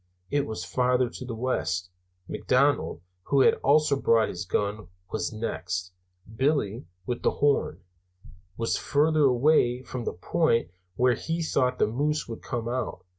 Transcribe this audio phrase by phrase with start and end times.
[0.33, 1.91] I was farthest to the west;
[2.27, 5.93] McDonald (who had also brought his gun) was next;
[6.37, 7.83] Billy, with the horn,
[8.57, 13.05] was farthest away from the point where he thought the moose would come out.